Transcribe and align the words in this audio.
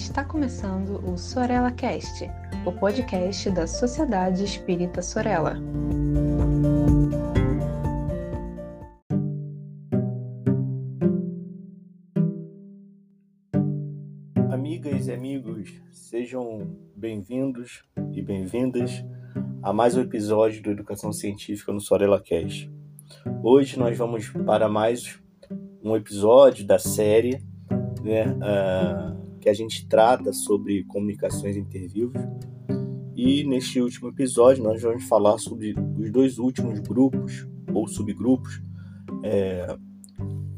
Está 0.00 0.24
começando 0.24 0.98
o 1.06 1.16
Sorella 1.16 1.70
Cast, 1.70 2.24
o 2.64 2.72
podcast 2.72 3.50
da 3.50 3.66
Sociedade 3.66 4.42
Espírita 4.42 5.02
Sorella. 5.02 5.56
Amigas 14.50 15.06
e 15.06 15.12
amigos, 15.12 15.70
sejam 15.92 16.76
bem-vindos 16.96 17.84
e 18.12 18.22
bem-vindas 18.22 19.04
a 19.62 19.72
mais 19.72 19.96
um 19.96 20.00
episódio 20.00 20.62
do 20.62 20.70
Educação 20.70 21.12
Científica 21.12 21.72
no 21.72 21.80
Sorella 21.80 22.20
Cast. 22.20 22.72
Hoje 23.42 23.78
nós 23.78 23.96
vamos 23.98 24.30
para 24.30 24.66
mais 24.66 25.20
um 25.84 25.94
episódio 25.94 26.66
da 26.66 26.78
série 26.78 27.44
né, 28.02 28.26
uh, 28.26 29.19
que 29.40 29.48
a 29.48 29.54
gente 29.54 29.86
trata 29.88 30.32
sobre 30.32 30.84
comunicações 30.84 31.56
intervivos. 31.56 32.20
E 33.16 33.44
neste 33.44 33.80
último 33.80 34.10
episódio 34.10 34.62
nós 34.62 34.80
vamos 34.80 35.04
falar 35.04 35.38
sobre 35.38 35.74
os 35.98 36.10
dois 36.10 36.38
últimos 36.38 36.78
grupos 36.80 37.46
ou 37.72 37.86
subgrupos 37.88 38.62
é, 39.22 39.76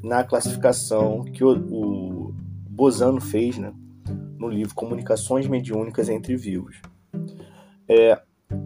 na 0.02 0.24
classificação 0.24 1.24
que 1.24 1.44
o, 1.44 1.50
o 1.50 2.34
Bozano 2.68 3.20
fez 3.20 3.56
né, 3.58 3.72
no 4.38 4.48
livro 4.48 4.74
Comunicações 4.74 5.46
Mediúnicas 5.46 6.08
entre 6.08 6.36
Vivos. 6.36 6.80
É, 7.88 8.20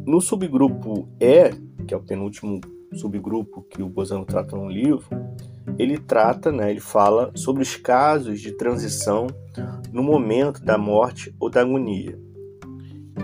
no 0.07 0.21
subgrupo 0.21 1.09
E, 1.21 1.51
que 1.87 1.95
é 1.95 1.97
o 1.97 2.03
penúltimo 2.03 2.61
subgrupo 2.95 3.63
que 3.63 3.83
o 3.83 3.89
Bozano 3.89 4.25
trata 4.25 4.57
no 4.57 4.69
livro, 4.69 5.07
ele 5.79 5.99
trata, 5.99 6.51
né, 6.51 6.71
ele 6.71 6.81
fala 6.81 7.31
sobre 7.35 7.63
os 7.63 7.77
casos 7.77 8.41
de 8.41 8.53
transição 8.53 9.27
no 9.97 10.03
momento 10.03 10.63
da 10.63 10.77
morte 10.77 11.35
ou 11.41 11.49
da 11.49 11.63
agonia. 11.63 12.21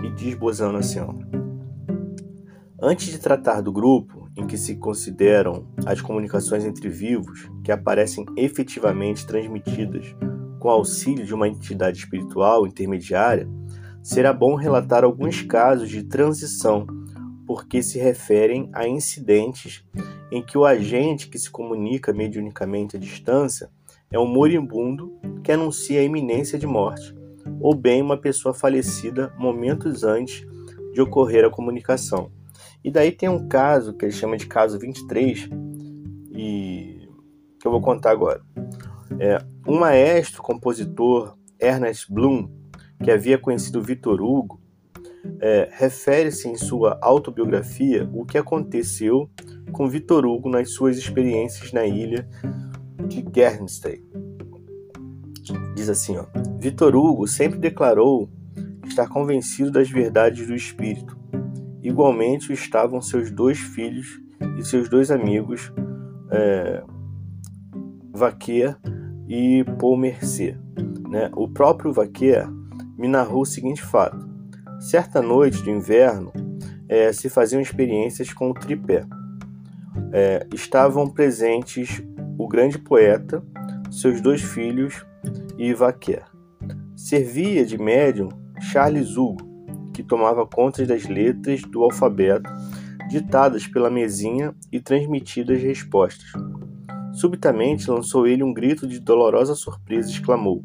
E 0.03 0.09
diz 0.15 0.33
Bozano 0.33 0.79
assim: 0.79 0.99
ó, 1.01 1.13
Antes 2.81 3.11
de 3.11 3.19
tratar 3.19 3.61
do 3.61 3.71
grupo 3.71 4.27
em 4.35 4.47
que 4.47 4.57
se 4.57 4.77
consideram 4.77 5.67
as 5.85 6.01
comunicações 6.01 6.65
entre 6.65 6.89
vivos 6.89 7.47
que 7.63 7.71
aparecem 7.71 8.25
efetivamente 8.35 9.23
transmitidas 9.27 10.15
com 10.59 10.67
auxílio 10.67 11.23
de 11.23 11.33
uma 11.35 11.47
entidade 11.47 11.99
espiritual 11.99 12.65
intermediária, 12.65 13.47
será 14.01 14.33
bom 14.33 14.55
relatar 14.55 15.03
alguns 15.03 15.43
casos 15.43 15.87
de 15.87 16.01
transição, 16.01 16.87
porque 17.53 17.83
se 17.83 17.99
referem 17.99 18.67
a 18.73 18.87
incidentes 18.87 19.85
em 20.31 20.41
que 20.41 20.57
o 20.57 20.65
agente 20.65 21.29
que 21.29 21.37
se 21.37 21.51
comunica 21.51 22.11
mediunicamente 22.11 22.97
à 22.97 22.99
distância 22.99 23.69
é 24.09 24.17
um 24.17 24.25
moribundo 24.25 25.19
que 25.43 25.51
anuncia 25.51 25.99
a 25.99 26.03
iminência 26.03 26.57
de 26.57 26.65
morte, 26.65 27.15
ou 27.61 27.75
bem 27.75 28.01
uma 28.01 28.17
pessoa 28.17 28.55
falecida 28.55 29.31
momentos 29.37 30.03
antes 30.03 30.43
de 30.93 30.99
ocorrer 30.99 31.45
a 31.45 31.49
comunicação. 31.51 32.31
E 32.83 32.89
daí 32.89 33.11
tem 33.11 33.29
um 33.29 33.47
caso 33.47 33.93
que 33.93 34.05
ele 34.05 34.11
chama 34.11 34.35
de 34.35 34.47
caso 34.47 34.79
23, 34.79 35.47
e 36.31 37.07
que 37.59 37.67
eu 37.67 37.71
vou 37.71 37.81
contar 37.81 38.09
agora. 38.09 38.41
É, 39.19 39.37
um 39.67 39.77
maestro 39.77 40.41
compositor, 40.41 41.37
Ernest 41.59 42.11
Bloom, 42.11 42.49
que 43.03 43.11
havia 43.11 43.37
conhecido 43.37 43.79
Victor 43.79 44.23
Hugo, 44.23 44.59
é, 45.39 45.69
refere-se 45.71 46.47
em 46.47 46.55
sua 46.55 46.97
autobiografia 47.01 48.09
o 48.13 48.25
que 48.25 48.37
aconteceu 48.37 49.29
com 49.71 49.89
Vitor 49.89 50.25
Hugo 50.25 50.49
nas 50.49 50.71
suas 50.71 50.97
experiências 50.97 51.71
na 51.71 51.85
ilha 51.85 52.27
de 53.07 53.21
Guernsey. 53.21 54.03
Diz 55.75 55.89
assim, 55.89 56.17
ó, 56.17 56.25
Vitor 56.59 56.95
Hugo 56.95 57.27
sempre 57.27 57.59
declarou 57.59 58.29
estar 58.85 59.07
convencido 59.07 59.71
das 59.71 59.89
verdades 59.89 60.47
do 60.47 60.55
Espírito. 60.55 61.17
Igualmente 61.81 62.53
estavam 62.53 63.01
seus 63.01 63.29
dois 63.29 63.59
filhos 63.59 64.21
e 64.57 64.63
seus 64.63 64.87
dois 64.87 65.11
amigos, 65.11 65.71
é, 66.31 66.83
Vaquer 68.13 68.77
e 69.27 69.65
Paul 69.79 69.97
Mercier. 69.97 70.59
Né? 71.09 71.29
O 71.35 71.47
próprio 71.47 71.91
Vaquer 71.91 72.47
me 72.97 73.07
narrou 73.07 73.41
o 73.41 73.45
seguinte 73.45 73.81
fato. 73.81 74.32
Certa 74.83 75.21
noite 75.21 75.63
de 75.63 75.71
inverno, 75.71 76.33
é, 76.89 77.13
se 77.13 77.29
faziam 77.29 77.61
experiências 77.61 78.33
com 78.33 78.49
o 78.49 78.53
tripé 78.53 79.05
é, 80.11 80.45
estavam 80.53 81.09
presentes 81.09 82.03
o 82.37 82.49
grande 82.49 82.77
poeta, 82.77 83.41
seus 83.89 84.19
dois 84.19 84.41
filhos 84.41 85.05
e 85.57 85.73
Vaquer. 85.73 86.25
Servia 86.97 87.65
de 87.65 87.77
médium 87.77 88.27
Charles 88.59 89.15
Hugo, 89.15 89.37
que 89.93 90.03
tomava 90.03 90.45
conta 90.45 90.85
das 90.85 91.05
letras 91.05 91.61
do 91.61 91.81
alfabeto 91.81 92.51
ditadas 93.09 93.65
pela 93.65 93.89
mesinha 93.89 94.53
e 94.69 94.81
transmitidas 94.81 95.61
respostas. 95.61 96.29
Subitamente 97.13 97.89
lançou 97.89 98.27
ele 98.27 98.43
um 98.43 98.53
grito 98.53 98.85
de 98.85 98.99
dolorosa 98.99 99.55
surpresa 99.55 100.09
e 100.09 100.11
exclamou: 100.11 100.61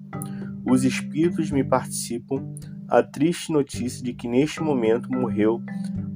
Os 0.67 0.83
espíritos 0.83 1.53
me 1.53 1.63
participam 1.63 2.43
a 2.89 3.03
triste 3.03 3.53
notícia 3.53 4.03
de 4.03 4.15
que 4.15 4.27
neste 4.27 4.63
momento 4.63 5.11
morreu 5.11 5.61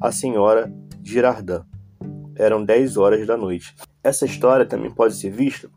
a 0.01 0.11
senhora 0.11 0.73
Girardin 1.03 1.63
eram 2.35 2.65
10 2.65 2.97
horas 2.97 3.27
da 3.27 3.37
noite. 3.37 3.75
Essa 4.03 4.25
história 4.25 4.65
também 4.65 4.91
pode 4.91 5.15
ser 5.15 5.31
vista 5.31 5.71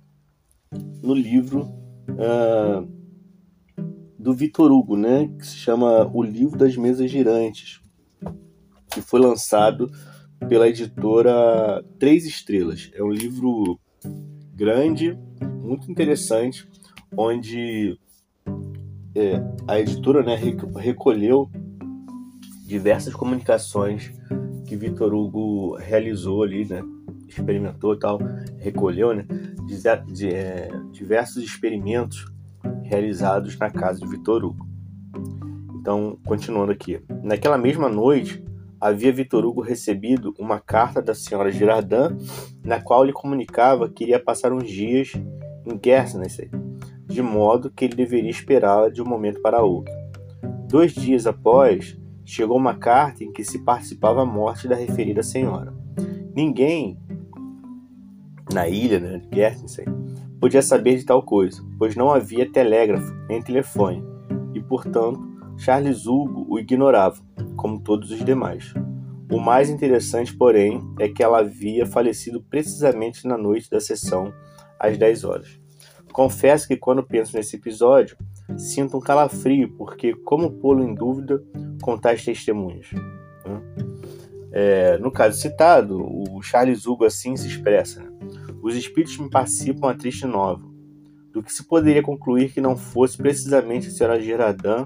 no 1.04 1.14
livro 1.14 1.64
uh, 2.10 2.88
do 4.18 4.34
Vitor 4.34 4.72
Hugo, 4.72 4.96
né, 4.96 5.28
que 5.38 5.46
se 5.46 5.58
chama 5.58 6.10
O 6.12 6.24
Livro 6.24 6.58
das 6.58 6.76
Mesas 6.76 7.12
Girantes, 7.12 7.82
que 8.92 9.02
foi 9.02 9.20
lançado 9.20 9.92
pela 10.50 10.68
editora 10.68 11.84
Três 12.00 12.26
Estrelas. 12.26 12.90
É 12.94 13.04
um 13.04 13.12
livro 13.12 13.80
grande, 14.54 15.18
muito 15.62 15.92
interessante, 15.92 16.68
onde 17.16 18.00
é, 19.16 19.42
a 19.68 19.80
editora 19.80 20.22
né, 20.22 20.36
recolheu 20.78 21.50
diversas 22.68 23.14
comunicações 23.14 24.12
que 24.66 24.76
Vitor 24.76 25.14
Hugo 25.14 25.76
realizou 25.78 26.44
ali, 26.44 26.66
né? 26.66 26.82
Experimentou 27.28 27.94
e 27.94 28.00
tal, 28.00 28.20
recolheu, 28.58 29.14
né? 29.14 29.26
De, 29.66 30.14
de, 30.14 30.30
é, 30.30 30.70
diversos 30.92 31.44
experimentos 31.44 32.26
realizados 32.84 33.58
na 33.58 33.70
casa 33.70 34.00
de 34.00 34.08
Vitor 34.08 34.44
Hugo. 34.44 34.68
Então, 35.80 36.18
continuando 36.26 36.72
aqui. 36.72 37.00
Naquela 37.24 37.58
mesma 37.58 37.88
noite, 37.88 38.44
havia 38.82 39.14
Vitor 39.14 39.46
Hugo 39.46 39.62
recebido 39.62 40.34
uma 40.38 40.60
carta 40.60 41.02
da 41.02 41.14
senhora 41.14 41.52
Girardin, 41.52 42.18
na 42.64 42.82
qual 42.82 43.04
lhe 43.04 43.14
comunicava 43.14 43.90
que 43.90 44.04
iria 44.04 44.20
passar 44.20 44.52
uns 44.52 44.68
dias 44.68 45.14
em 45.66 45.78
Guernsey, 45.78 46.50
de 47.08 47.22
modo 47.22 47.70
que 47.70 47.86
ele 47.86 47.96
deveria 47.96 48.30
esperá-la 48.30 48.90
de 48.90 49.02
um 49.02 49.06
momento 49.06 49.42
para 49.42 49.64
outro. 49.64 49.94
Dois 50.68 50.94
dias 50.94 51.28
após, 51.28 51.98
chegou 52.24 52.58
uma 52.58 52.76
carta 52.76 53.24
em 53.24 53.32
que 53.32 53.44
se 53.44 53.60
participava 53.60 54.24
a 54.24 54.26
morte 54.26 54.68
da 54.68 54.76
referida 54.76 55.22
senhora. 55.22 55.74
Ninguém 56.36 56.98
na 58.52 58.68
ilha 58.68 59.00
né, 59.00 59.18
de 59.20 59.28
Guernsey 59.28 59.86
podia 60.40 60.62
saber 60.62 60.98
de 60.98 61.06
tal 61.06 61.24
coisa, 61.24 61.64
pois 61.78 61.96
não 61.96 62.12
havia 62.12 62.52
telégrafo 62.52 63.14
nem 63.28 63.42
telefone, 63.42 64.04
e, 64.54 64.62
portanto, 64.62 65.20
Charles 65.58 66.06
Hugo 66.06 66.46
o 66.50 66.60
ignorava, 66.60 67.18
como 67.56 67.80
todos 67.80 68.12
os 68.12 68.24
demais. 68.24 68.74
O 69.32 69.40
mais 69.40 69.70
interessante, 69.70 70.36
porém, 70.36 70.82
é 71.00 71.10
que 71.10 71.24
ela 71.24 71.40
havia 71.40 71.86
falecido 71.86 72.44
precisamente 72.44 73.28
na 73.28 73.38
noite 73.38 73.70
da 73.70 73.80
sessão, 73.80 74.32
às 74.80 74.98
10 74.98 75.24
horas. 75.24 75.65
Confesso 76.16 76.66
que 76.66 76.78
quando 76.78 77.04
penso 77.04 77.36
nesse 77.36 77.58
episódio, 77.58 78.16
sinto 78.58 78.96
um 78.96 79.02
calafrio, 79.02 79.76
porque 79.78 80.14
como 80.14 80.50
pô-lo 80.50 80.82
em 80.82 80.96
dúvida 80.96 81.44
com 81.82 81.98
tais 81.98 82.24
testemunhos? 82.24 82.90
Né? 82.94 83.62
É, 84.54 84.98
no 84.98 85.12
caso 85.12 85.38
citado, 85.38 86.02
o 86.02 86.42
Charles 86.42 86.86
Hugo 86.86 87.04
assim 87.04 87.36
se 87.36 87.50
expressa: 87.50 88.02
né? 88.02 88.10
Os 88.64 88.78
espíritos 88.78 89.18
me 89.18 89.30
participam 89.30 89.90
a 89.90 89.94
triste 89.94 90.26
nova, 90.26 90.64
do 91.34 91.44
que 91.44 91.52
se 91.52 91.66
poderia 91.66 92.02
concluir 92.02 92.54
que 92.54 92.62
não 92.62 92.78
fosse 92.78 93.18
precisamente 93.18 93.90
a 93.90 93.92
senhora 93.92 94.22
Girardin 94.22 94.86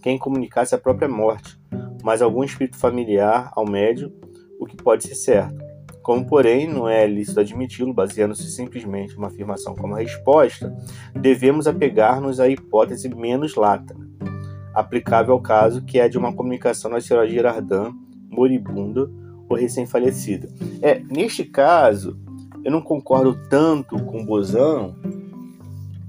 quem 0.00 0.16
comunicasse 0.16 0.76
a 0.76 0.78
própria 0.78 1.08
morte, 1.08 1.60
mas 2.04 2.22
algum 2.22 2.44
espírito 2.44 2.76
familiar 2.76 3.50
ao 3.56 3.68
médium, 3.68 4.12
o 4.60 4.64
que 4.64 4.76
pode 4.76 5.08
ser 5.08 5.16
certo. 5.16 5.67
Como, 6.08 6.24
porém, 6.24 6.66
não 6.66 6.88
é 6.88 7.06
lícito 7.06 7.38
admiti-lo, 7.38 7.92
baseando-se 7.92 8.50
simplesmente 8.50 9.12
em 9.12 9.18
uma 9.18 9.26
afirmação 9.26 9.74
como 9.74 9.94
resposta, 9.94 10.74
devemos 11.14 11.66
apegar-nos 11.66 12.40
à 12.40 12.48
hipótese 12.48 13.14
menos 13.14 13.56
lata, 13.56 13.94
aplicável 14.72 15.34
ao 15.34 15.42
caso 15.42 15.84
que 15.84 15.98
é 15.98 16.08
de 16.08 16.16
uma 16.16 16.32
comunicação 16.32 16.90
na 16.90 16.98
senhora 16.98 17.28
Girardin, 17.28 17.92
moribunda 18.30 19.10
ou 19.46 19.54
recém-falecida. 19.54 20.48
É, 20.80 20.98
neste 20.98 21.44
caso, 21.44 22.18
eu 22.64 22.72
não 22.72 22.80
concordo 22.80 23.38
tanto 23.50 24.02
com 24.04 24.24
Bozano, 24.24 24.96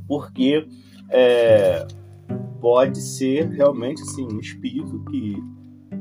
porque 0.07 0.65
é, 1.09 1.85
pode 2.61 3.01
ser 3.01 3.49
realmente 3.49 4.01
assim 4.03 4.25
um 4.25 4.39
espírito 4.39 5.03
que 5.11 5.43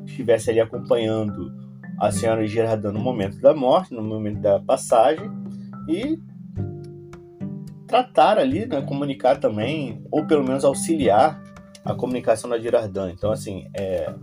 estivesse 0.07 0.51
ali 0.51 0.61
acompanhando 0.61 1.58
a 2.01 2.13
senhora 2.13 2.47
Gerardin 2.47 2.89
no 2.89 3.01
momento 3.01 3.41
da 3.41 3.55
morte, 3.55 3.93
no 3.93 4.03
momento 4.03 4.41
da 4.41 4.61
passagem 4.61 5.31
e 5.89 6.19
tratar 7.87 8.39
ali, 8.39 8.67
né, 8.67 8.83
comunicar 8.83 9.41
também, 9.41 10.05
ou 10.11 10.27
pelo 10.27 10.45
menos 10.45 10.65
auxiliar 10.65 11.43
a 11.85 11.95
comunicação 11.95 12.51
da 12.51 12.59
Girardin. 12.59 13.11
Então, 13.13 13.33
assim, 13.33 13.67
é, 13.75 14.15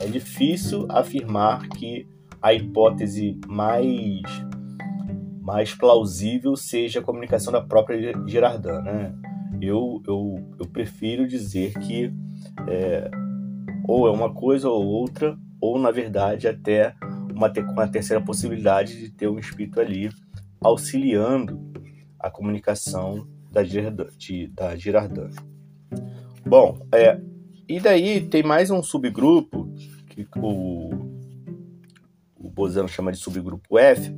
é 0.00 0.06
difícil 0.06 0.86
afirmar 0.90 1.68
que 1.68 2.06
a 2.42 2.52
hipótese 2.52 3.38
mais, 3.46 4.22
mais 5.40 5.72
plausível 5.72 6.56
seja 6.56 6.98
a 6.98 7.02
comunicação 7.02 7.52
da 7.52 7.60
própria 7.60 8.12
Girardin, 8.26 8.82
né? 8.82 9.14
Eu, 9.62 10.02
eu, 10.06 10.34
eu 10.58 10.66
prefiro 10.66 11.26
dizer 11.26 11.72
que 11.78 12.12
é, 12.68 13.10
ou 13.88 14.06
é 14.06 14.10
uma 14.10 14.34
coisa 14.34 14.68
ou 14.68 14.84
outra, 14.84 15.38
ou 15.60 15.78
na 15.78 15.90
verdade 15.90 16.46
até 16.46 16.94
uma, 17.36 17.86
terceira 17.86 18.22
possibilidade 18.22 18.98
de 18.98 19.10
ter 19.10 19.28
um 19.28 19.38
espírito 19.38 19.78
ali 19.78 20.10
auxiliando 20.60 21.60
a 22.18 22.30
comunicação 22.30 23.28
da, 23.52 23.62
de, 23.62 24.48
da 24.48 24.74
Girardin. 24.74 25.30
Bom, 26.44 26.78
é, 26.92 27.20
e 27.68 27.78
daí 27.78 28.26
tem 28.26 28.42
mais 28.42 28.70
um 28.70 28.82
subgrupo 28.82 29.70
que 30.08 30.26
o, 30.36 30.90
o 32.36 32.50
Bozano 32.50 32.88
chama 32.88 33.12
de 33.12 33.18
subgrupo 33.18 33.78
F, 33.78 34.14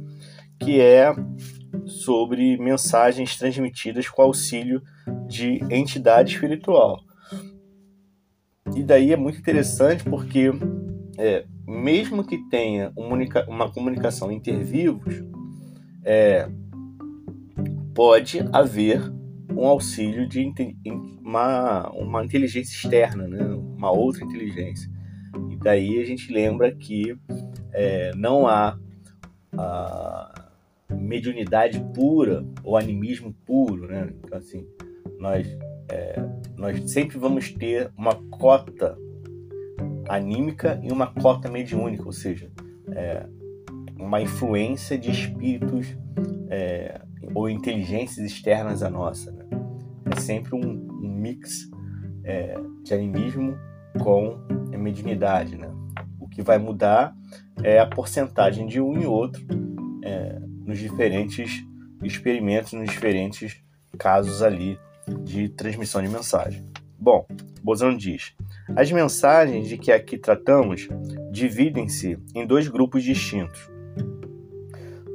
que 0.60 0.80
é 0.80 1.12
sobre 1.86 2.56
mensagens 2.56 3.36
transmitidas 3.36 4.08
com 4.08 4.22
auxílio 4.22 4.82
de 5.26 5.60
entidade 5.70 6.34
espiritual. 6.34 7.00
E 8.76 8.82
daí 8.82 9.12
é 9.12 9.16
muito 9.16 9.38
interessante 9.38 10.04
porque, 10.04 10.50
é, 11.16 11.44
mesmo 11.68 12.24
que 12.24 12.38
tenha 12.48 12.90
uma 12.96 13.70
comunicação 13.70 14.32
intervivos, 14.32 15.22
é, 16.02 16.48
pode 17.94 18.40
haver 18.52 19.02
um 19.50 19.66
auxílio 19.66 20.26
de 20.26 20.50
uma, 21.20 21.90
uma 21.90 22.24
inteligência 22.24 22.72
externa, 22.72 23.28
né? 23.28 23.44
uma 23.76 23.90
outra 23.90 24.24
inteligência. 24.24 24.90
E 25.50 25.56
daí 25.56 26.00
a 26.00 26.04
gente 26.06 26.32
lembra 26.32 26.74
que 26.74 27.14
é, 27.72 28.12
não 28.16 28.46
há 28.46 28.78
a 29.52 30.48
mediunidade 30.90 31.84
pura 31.94 32.46
ou 32.64 32.78
animismo 32.78 33.34
puro, 33.44 33.88
né? 33.88 34.10
Então, 34.24 34.38
assim, 34.38 34.66
nós, 35.18 35.46
é, 35.90 36.22
nós 36.56 36.90
sempre 36.90 37.18
vamos 37.18 37.52
ter 37.52 37.90
uma 37.96 38.14
cota 38.30 38.96
anímica 40.08 40.80
e 40.82 40.90
uma 40.90 41.06
cota 41.06 41.50
mediúnica, 41.50 42.04
ou 42.04 42.12
seja, 42.12 42.50
é, 42.92 43.26
uma 43.96 44.20
influência 44.20 44.96
de 44.96 45.10
espíritos 45.10 45.96
é, 46.48 47.00
ou 47.34 47.48
inteligências 47.48 48.24
externas 48.24 48.82
à 48.82 48.90
nossa. 48.90 49.30
Né? 49.32 49.44
É 50.10 50.20
sempre 50.20 50.54
um, 50.54 50.60
um 50.60 51.08
mix 51.08 51.68
é, 52.24 52.56
de 52.82 52.94
animismo 52.94 53.56
com 54.00 54.38
mediunidade. 54.78 55.56
Né? 55.56 55.68
O 56.20 56.28
que 56.28 56.42
vai 56.42 56.58
mudar 56.58 57.14
é 57.62 57.78
a 57.78 57.86
porcentagem 57.86 58.66
de 58.66 58.80
um 58.80 58.98
e 58.98 59.06
outro 59.06 59.44
é, 60.02 60.38
nos 60.64 60.78
diferentes 60.78 61.64
experimentos, 62.02 62.72
nos 62.72 62.88
diferentes 62.88 63.60
casos 63.98 64.42
ali 64.42 64.78
de 65.24 65.48
transmissão 65.48 66.02
de 66.02 66.08
mensagem. 66.08 66.64
Bom, 66.98 67.26
Bozano 67.62 67.96
diz: 67.96 68.34
as 68.76 68.90
mensagens 68.90 69.68
de 69.68 69.78
que 69.78 69.90
aqui 69.90 70.18
tratamos 70.18 70.88
dividem-se 71.30 72.18
em 72.34 72.46
dois 72.46 72.68
grupos 72.68 73.02
distintos 73.02 73.68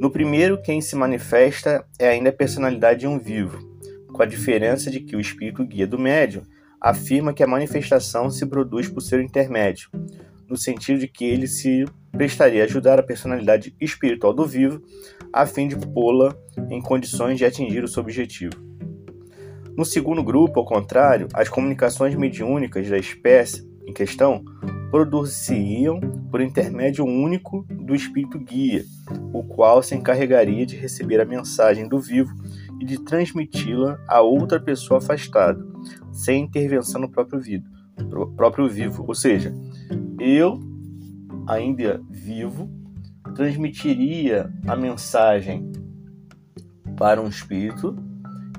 no 0.03 0.11
primeiro, 0.11 0.61
quem 0.61 0.81
se 0.81 0.97
manifesta 0.97 1.85
é 1.97 2.09
ainda 2.09 2.29
a 2.29 2.33
personalidade 2.33 2.99
de 2.99 3.07
um 3.07 3.17
vivo, 3.17 3.57
com 4.11 4.21
a 4.21 4.25
diferença 4.25 4.91
de 4.91 4.99
que 4.99 5.15
o 5.15 5.19
espírito 5.21 5.65
guia 5.65 5.87
do 5.87 5.97
médium 5.97 6.43
afirma 6.81 7.33
que 7.33 7.41
a 7.41 7.47
manifestação 7.47 8.29
se 8.29 8.45
produz 8.45 8.89
por 8.89 8.99
seu 8.99 9.21
intermédio, 9.21 9.89
no 10.45 10.57
sentido 10.57 10.99
de 10.99 11.07
que 11.07 11.23
ele 11.23 11.47
se 11.47 11.85
prestaria 12.11 12.63
a 12.63 12.65
ajudar 12.65 12.99
a 12.99 13.03
personalidade 13.03 13.73
espiritual 13.79 14.33
do 14.33 14.45
vivo 14.45 14.81
a 15.31 15.45
fim 15.45 15.69
de 15.69 15.77
pô-la 15.77 16.35
em 16.69 16.81
condições 16.81 17.37
de 17.37 17.45
atingir 17.45 17.81
o 17.81 17.87
seu 17.87 18.03
objetivo. 18.03 18.72
No 19.75 19.83
segundo 19.83 20.23
grupo, 20.23 20.59
ao 20.59 20.65
contrário, 20.65 21.27
as 21.33 21.49
comunicações 21.49 22.13
mediúnicas 22.15 22.87
da 22.87 22.97
espécie 22.97 23.67
em 23.87 23.91
questão 23.91 24.43
produziriam 24.91 25.99
por 26.29 26.39
intermédio 26.39 27.03
único 27.03 27.65
do 27.67 27.95
espírito 27.95 28.37
guia, 28.37 28.85
o 29.33 29.43
qual 29.43 29.81
se 29.81 29.95
encarregaria 29.95 30.63
de 30.65 30.75
receber 30.75 31.19
a 31.19 31.25
mensagem 31.25 31.87
do 31.87 31.99
vivo 31.99 32.31
e 32.79 32.85
de 32.85 33.03
transmiti-la 33.03 33.99
a 34.07 34.21
outra 34.21 34.59
pessoa 34.59 34.99
afastada, 34.99 35.59
sem 36.11 36.43
intervenção 36.43 37.01
no 37.01 37.09
próprio 37.09 37.41
vivo, 37.41 37.65
próprio 38.35 38.69
vivo. 38.69 39.03
Ou 39.07 39.15
seja, 39.15 39.51
eu, 40.19 40.59
ainda 41.47 41.99
vivo, 42.11 42.69
transmitiria 43.33 44.53
a 44.67 44.75
mensagem 44.75 45.71
para 46.95 47.19
um 47.19 47.27
espírito 47.27 48.12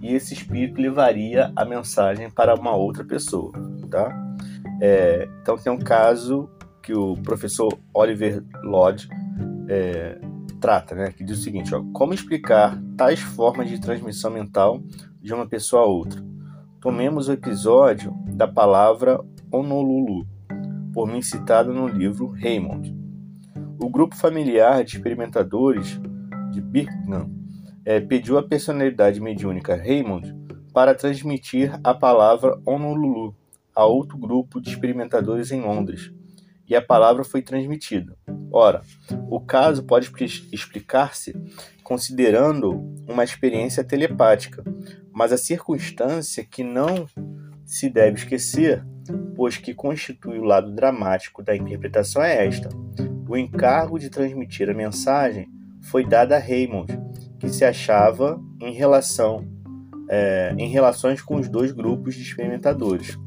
e 0.04 0.14
esse 0.14 0.34
espírito 0.34 0.82
levaria 0.82 1.50
a 1.56 1.64
mensagem 1.64 2.30
para 2.30 2.54
uma 2.54 2.76
outra 2.76 3.02
pessoa, 3.02 3.50
tá? 3.90 4.14
É, 4.78 5.26
então 5.40 5.56
tem 5.56 5.72
um 5.72 5.78
caso 5.78 6.46
que 6.82 6.92
o 6.92 7.14
professor 7.22 7.72
Oliver 7.94 8.44
Lodge 8.62 9.08
é, 9.66 10.20
trata, 10.60 10.94
né, 10.94 11.10
que 11.10 11.24
diz 11.24 11.38
o 11.38 11.42
seguinte: 11.42 11.74
ó, 11.74 11.82
como 11.94 12.12
explicar 12.12 12.78
tais 12.98 13.18
formas 13.18 13.66
de 13.70 13.80
transmissão 13.80 14.30
mental 14.30 14.82
de 15.22 15.32
uma 15.32 15.48
pessoa 15.48 15.84
a 15.84 15.86
outra? 15.86 16.22
Tomemos 16.82 17.28
o 17.28 17.32
episódio 17.32 18.14
da 18.26 18.46
palavra 18.46 19.18
Honolulu, 19.50 20.26
por 20.92 21.08
mim 21.08 21.22
citado 21.22 21.72
no 21.72 21.88
livro 21.88 22.26
Raymond. 22.28 22.94
O 23.80 23.88
grupo 23.88 24.14
familiar 24.14 24.84
de 24.84 24.96
experimentadores 24.96 25.98
de 26.50 26.60
Birmingham 26.60 27.43
é, 27.84 28.00
pediu 28.00 28.38
à 28.38 28.42
personalidade 28.42 29.20
mediúnica 29.20 29.76
Raymond 29.76 30.34
para 30.72 30.94
transmitir 30.94 31.78
a 31.84 31.94
palavra 31.94 32.58
Honolulu 32.66 33.34
a 33.74 33.84
outro 33.84 34.16
grupo 34.16 34.60
de 34.60 34.70
experimentadores 34.70 35.50
em 35.50 35.60
Londres, 35.60 36.12
e 36.68 36.74
a 36.74 36.82
palavra 36.82 37.24
foi 37.24 37.42
transmitida. 37.42 38.16
Ora, 38.50 38.82
o 39.28 39.40
caso 39.40 39.84
pode 39.84 40.10
explicar-se 40.52 41.34
considerando 41.82 42.72
uma 43.08 43.24
experiência 43.24 43.84
telepática, 43.84 44.64
mas 45.12 45.32
a 45.32 45.36
circunstância 45.36 46.44
que 46.44 46.62
não 46.62 47.06
se 47.64 47.90
deve 47.90 48.18
esquecer, 48.18 48.84
pois 49.34 49.56
que 49.56 49.74
constitui 49.74 50.38
o 50.38 50.44
lado 50.44 50.72
dramático 50.72 51.42
da 51.42 51.54
interpretação 51.54 52.22
é 52.22 52.46
esta: 52.46 52.68
o 53.28 53.36
encargo 53.36 53.98
de 53.98 54.08
transmitir 54.08 54.70
a 54.70 54.74
mensagem 54.74 55.48
foi 55.82 56.06
dado 56.06 56.32
a 56.32 56.38
Raymond, 56.38 57.03
que 57.44 57.50
se 57.50 57.64
achava 57.64 58.42
em 58.58 58.72
relação 58.72 59.46
é, 60.08 60.54
em 60.58 60.68
relações 60.68 61.20
com 61.20 61.36
os 61.36 61.48
dois 61.48 61.72
grupos 61.72 62.14
de 62.14 62.22
experimentadores. 62.22 63.18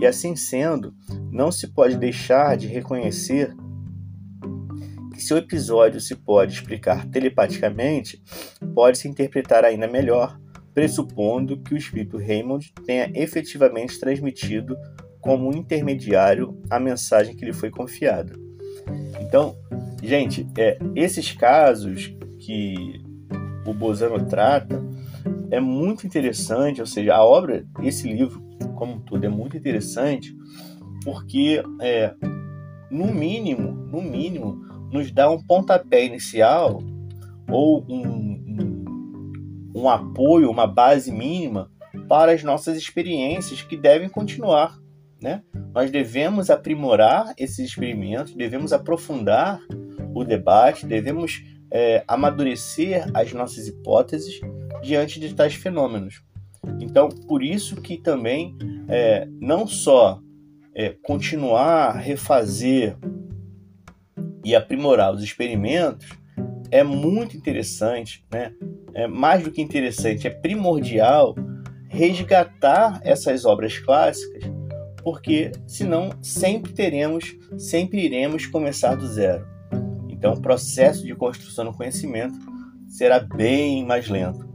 E 0.00 0.06
assim 0.06 0.34
sendo, 0.34 0.94
não 1.30 1.52
se 1.52 1.68
pode 1.68 1.96
deixar 1.96 2.56
de 2.56 2.66
reconhecer 2.66 3.54
que 5.12 5.22
se 5.22 5.34
o 5.34 5.36
episódio 5.36 6.00
se 6.00 6.16
pode 6.16 6.54
explicar 6.54 7.06
telepaticamente, 7.06 8.22
pode-se 8.74 9.06
interpretar 9.06 9.62
ainda 9.64 9.86
melhor, 9.86 10.40
pressupondo 10.72 11.60
que 11.60 11.74
o 11.74 11.76
espírito 11.76 12.16
Raymond 12.16 12.72
tenha 12.86 13.10
efetivamente 13.14 14.00
transmitido 14.00 14.74
como 15.20 15.54
intermediário 15.54 16.58
a 16.70 16.80
mensagem 16.80 17.36
que 17.36 17.44
lhe 17.44 17.52
foi 17.52 17.70
confiada. 17.70 18.32
Então, 19.20 19.54
gente, 20.02 20.46
é, 20.56 20.78
esses 20.96 21.32
casos 21.32 22.16
que 22.38 23.09
o 23.66 23.74
Bozano 23.74 24.24
trata 24.26 24.82
é 25.50 25.60
muito 25.60 26.06
interessante, 26.06 26.80
ou 26.80 26.86
seja, 26.86 27.14
a 27.14 27.24
obra, 27.24 27.66
esse 27.82 28.06
livro 28.06 28.40
como 28.76 28.94
um 28.94 29.00
todo 29.00 29.24
é 29.24 29.28
muito 29.28 29.56
interessante 29.56 30.34
porque 31.04 31.62
é, 31.80 32.14
no 32.90 33.06
mínimo, 33.06 33.72
no 33.72 34.02
mínimo, 34.02 34.64
nos 34.92 35.10
dá 35.10 35.30
um 35.30 35.42
pontapé 35.42 36.04
inicial 36.04 36.82
ou 37.48 37.84
um, 37.88 38.02
um, 38.02 39.72
um 39.76 39.88
apoio, 39.88 40.50
uma 40.50 40.66
base 40.66 41.10
mínima 41.10 41.70
para 42.08 42.32
as 42.32 42.42
nossas 42.42 42.76
experiências 42.76 43.62
que 43.62 43.76
devem 43.76 44.08
continuar. 44.08 44.76
Né? 45.22 45.42
Nós 45.74 45.90
devemos 45.90 46.50
aprimorar 46.50 47.32
esses 47.36 47.58
experimentos, 47.58 48.34
devemos 48.34 48.72
aprofundar 48.72 49.60
o 50.14 50.24
debate, 50.24 50.86
devemos 50.86 51.42
é, 51.70 52.02
amadurecer 52.06 53.08
as 53.14 53.32
nossas 53.32 53.68
hipóteses 53.68 54.40
diante 54.82 55.20
de 55.20 55.34
tais 55.34 55.54
fenômenos. 55.54 56.22
Então, 56.80 57.08
por 57.08 57.42
isso 57.42 57.76
que 57.76 57.96
também 57.96 58.56
é, 58.88 59.26
não 59.40 59.66
só 59.66 60.20
é, 60.74 60.94
continuar, 61.02 61.92
refazer 61.96 62.96
e 64.44 64.54
aprimorar 64.54 65.14
os 65.14 65.22
experimentos, 65.22 66.08
é 66.70 66.82
muito 66.82 67.36
interessante, 67.36 68.24
né? 68.32 68.52
É 68.94 69.06
mais 69.06 69.42
do 69.42 69.50
que 69.50 69.62
interessante, 69.62 70.26
é 70.26 70.30
primordial 70.30 71.34
resgatar 71.88 73.00
essas 73.04 73.44
obras 73.44 73.78
clássicas, 73.78 74.44
porque 75.02 75.50
senão 75.66 76.10
sempre 76.22 76.72
teremos, 76.72 77.36
sempre 77.58 78.04
iremos 78.04 78.46
começar 78.46 78.94
do 78.94 79.06
zero. 79.06 79.49
Então, 80.20 80.34
o 80.34 80.42
processo 80.42 81.06
de 81.06 81.14
construção 81.14 81.64
do 81.64 81.72
conhecimento 81.72 82.38
será 82.86 83.20
bem 83.20 83.86
mais 83.86 84.06
lento. 84.06 84.46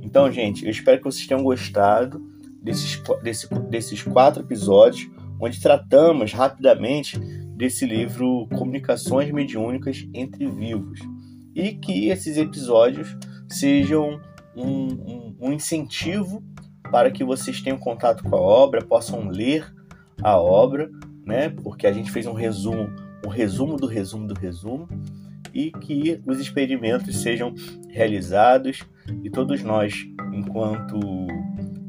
Então, 0.00 0.32
gente, 0.32 0.64
eu 0.64 0.70
espero 0.70 0.96
que 0.96 1.04
vocês 1.04 1.26
tenham 1.26 1.42
gostado 1.42 2.18
desses, 2.62 2.98
desse, 3.22 3.46
desses 3.68 4.02
quatro 4.02 4.42
episódios, 4.42 5.10
onde 5.38 5.60
tratamos 5.60 6.32
rapidamente 6.32 7.18
desse 7.54 7.84
livro 7.84 8.48
Comunicações 8.56 9.30
Mediúnicas 9.30 10.08
entre 10.14 10.46
Vivos. 10.50 11.00
E 11.54 11.72
que 11.72 12.08
esses 12.08 12.38
episódios 12.38 13.14
sejam 13.50 14.18
um, 14.56 14.94
um, 14.94 15.36
um 15.42 15.52
incentivo 15.52 16.42
para 16.90 17.10
que 17.10 17.22
vocês 17.22 17.60
tenham 17.60 17.76
contato 17.76 18.24
com 18.24 18.34
a 18.34 18.40
obra, 18.40 18.82
possam 18.82 19.28
ler 19.28 19.70
a 20.22 20.40
obra, 20.40 20.90
né? 21.26 21.50
Porque 21.50 21.86
a 21.86 21.92
gente 21.92 22.10
fez 22.10 22.26
um 22.26 22.32
resumo, 22.32 22.90
um 23.24 23.28
resumo 23.28 23.76
do 23.76 23.86
resumo 23.86 24.26
do 24.26 24.34
resumo, 24.34 24.88
e 25.54 25.70
que 25.70 26.20
os 26.26 26.40
experimentos 26.40 27.20
sejam 27.20 27.54
realizados 27.88 28.84
e 29.22 29.30
todos 29.30 29.62
nós, 29.62 29.94
enquanto 30.32 30.98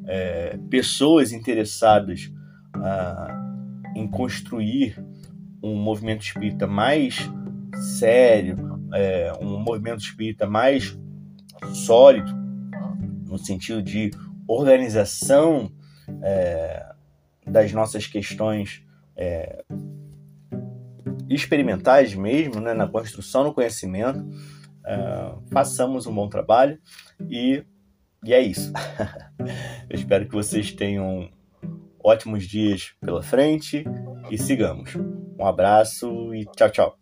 é, 0.06 0.58
pessoas 0.70 1.32
interessadas 1.32 2.32
ah, 2.76 3.28
em 3.96 4.08
construir 4.08 5.02
um 5.62 5.76
movimento 5.76 6.24
espírita 6.24 6.68
mais 6.68 7.18
sério, 7.98 8.58
é, 8.94 9.32
um 9.40 9.60
movimento 9.60 10.02
espírita 10.02 10.46
mais 10.46 10.98
sólido, 11.74 12.32
no 13.26 13.38
sentido 13.38 13.82
de 13.82 14.12
organização 14.48 15.72
é, 16.22 16.86
das 17.48 17.72
nossas 17.72 18.06
questões 18.06 18.84
é, 19.16 19.64
experimentais 21.36 22.14
mesmo, 22.14 22.60
né, 22.60 22.74
na 22.74 22.88
construção 22.88 23.44
do 23.44 23.54
conhecimento, 23.54 24.26
é, 24.86 25.36
façamos 25.52 26.06
um 26.06 26.14
bom 26.14 26.28
trabalho 26.28 26.78
e, 27.30 27.64
e 28.24 28.34
é 28.34 28.42
isso. 28.42 28.72
Eu 29.90 29.96
espero 29.96 30.28
que 30.28 30.34
vocês 30.34 30.72
tenham 30.72 31.30
ótimos 32.04 32.46
dias 32.46 32.94
pela 33.00 33.24
frente 33.24 33.84
e 34.30 34.38
sigamos. 34.38 34.96
Um 35.40 35.46
abraço 35.46 36.34
e 36.34 36.46
tchau, 36.56 36.70
tchau. 36.70 36.98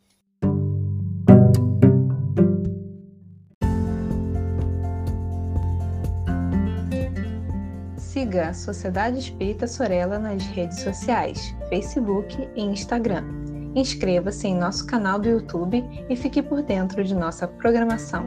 Siga 7.98 8.50
a 8.50 8.54
Sociedade 8.54 9.18
Espírita 9.18 9.68
Sorella 9.68 10.20
nas 10.20 10.46
redes 10.46 10.82
sociais, 10.82 11.56
Facebook 11.70 12.38
e 12.56 12.62
Instagram. 12.62 13.41
Inscreva-se 13.76 14.48
em 14.48 14.56
nosso 14.56 14.86
canal 14.86 15.20
do 15.20 15.30
YouTube 15.30 15.84
e 16.10 16.16
fique 16.16 16.42
por 16.42 16.62
dentro 16.62 17.04
de 17.04 17.16
nossa 17.16 17.48
programação. 17.48 18.26